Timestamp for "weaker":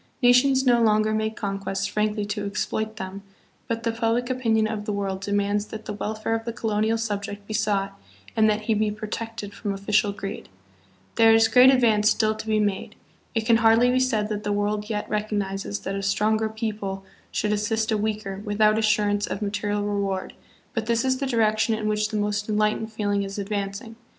17.99-18.41